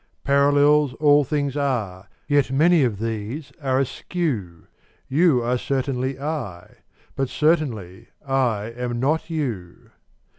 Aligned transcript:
Parallels 0.23 0.93
all 0.95 1.23
things 1.23 1.55
are: 1.55 2.09
yet 2.27 2.49
many 2.51 2.83
of 2.83 2.97
these 2.97 3.53
are 3.61 3.79
askew: 3.79 4.65
You 5.07 5.43
are 5.43 5.59
certainly 5.59 6.19
I: 6.19 6.77
but 7.15 7.29
certainly 7.29 8.07
I 8.25 8.73
am 8.75 8.99
not 8.99 9.29
you. 9.29 9.91